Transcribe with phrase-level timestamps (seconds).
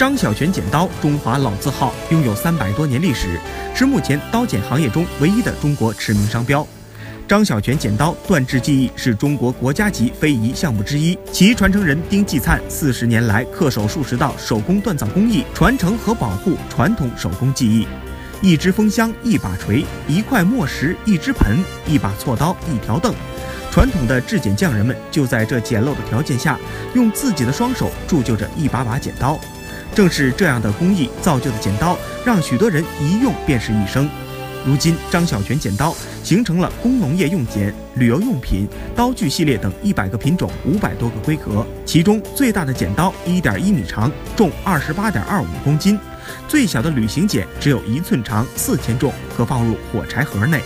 [0.00, 3.38] 张小泉剪刀，中华老字号，拥有三百多年历史，
[3.74, 6.66] 是目前刀剪行业中唯一的中国驰名商标。
[7.28, 17.86] 张小泉剪刀锻制技艺是中国国家级非遗项目之一，其传承人丁继灿四十年来恪守数十道手工锻造工艺，传承和保护传统手工技艺。
[18.40, 23.14] 一只风箱，一把锤，一块磨石，一只盆，一把锉刀，一条凳。
[23.70, 26.58] 传统的制剪匠人们就在这简陋的条件下，
[26.94, 29.38] 用自己的双手铸就着一把把剪刀。
[29.94, 34.08] 正是这样的工艺造就的剪刀，让许多人一用便是一生。
[34.66, 41.66] 如今，张小泉剪刀形成了工农业用剪、旅游用品、刀具系列等一百个品种、五百多个规格。
[41.86, 45.96] 其中最大的剪刀一点一米长，重二十八点二五公斤；
[46.46, 50.60] 最小的旅行剪只有一寸长，四千重，可放入火柴盒内。